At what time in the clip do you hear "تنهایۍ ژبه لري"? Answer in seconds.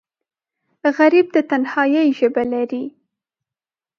1.49-2.83